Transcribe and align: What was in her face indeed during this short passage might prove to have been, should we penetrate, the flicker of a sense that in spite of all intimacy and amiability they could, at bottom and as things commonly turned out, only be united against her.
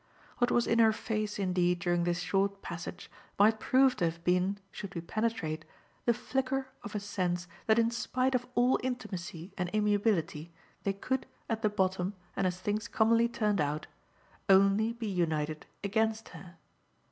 What 0.39 0.49
was 0.49 0.65
in 0.65 0.79
her 0.79 0.91
face 0.91 1.37
indeed 1.37 1.77
during 1.77 2.05
this 2.05 2.21
short 2.21 2.63
passage 2.63 3.07
might 3.37 3.59
prove 3.59 3.95
to 3.97 4.05
have 4.05 4.23
been, 4.23 4.57
should 4.71 4.95
we 4.95 5.01
penetrate, 5.01 5.63
the 6.05 6.13
flicker 6.15 6.69
of 6.81 6.95
a 6.95 6.99
sense 6.99 7.47
that 7.67 7.77
in 7.77 7.91
spite 7.91 8.33
of 8.33 8.47
all 8.55 8.79
intimacy 8.81 9.53
and 9.59 9.69
amiability 9.75 10.51
they 10.85 10.93
could, 10.93 11.27
at 11.47 11.75
bottom 11.75 12.15
and 12.35 12.47
as 12.47 12.59
things 12.59 12.87
commonly 12.87 13.27
turned 13.29 13.61
out, 13.61 13.85
only 14.49 14.91
be 14.91 15.05
united 15.05 15.67
against 15.83 16.29
her. 16.29 16.55